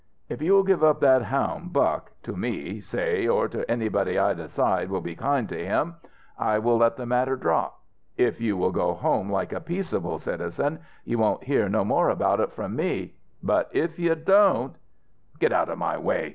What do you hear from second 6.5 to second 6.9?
will